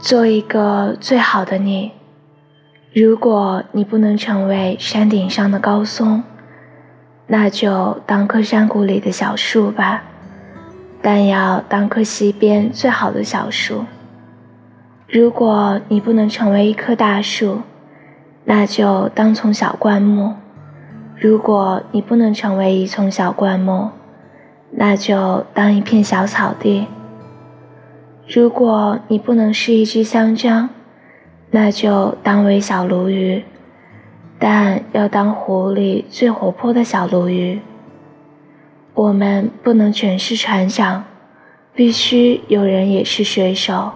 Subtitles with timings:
[0.00, 1.92] 做一个最好的你。
[2.94, 6.22] 如果你不能成为山顶上的高松，
[7.26, 10.02] 那就当棵山谷里的小树吧。
[11.02, 13.84] 但要当棵溪边最好的小树。
[15.06, 17.60] 如果你不能成为一棵大树，
[18.44, 20.34] 那就当丛小灌木。
[21.18, 23.90] 如果你不能成为一丛小灌木，
[24.70, 26.86] 那就当一片小草地。
[28.32, 30.68] 如果你不能是一只香樟，
[31.50, 33.42] 那就当为小鲈鱼，
[34.38, 37.58] 但要当湖里最活泼的小鲈鱼。
[38.94, 41.02] 我们不能全是船长，
[41.74, 43.90] 必须有人也是水手。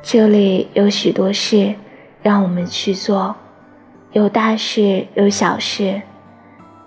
[0.00, 1.74] 这里有许多事
[2.22, 3.34] 让我们去做，
[4.12, 6.02] 有大事，有小事，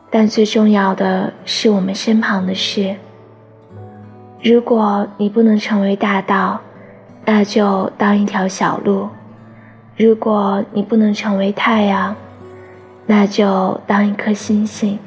[0.09, 2.95] 但最重要的是我们身旁的事。
[4.41, 6.61] 如果你不能成为大道，
[7.31, 9.07] 那就当一条小路；
[9.95, 12.15] 如果你不能成为太阳，
[13.05, 14.97] 那就当一颗星星。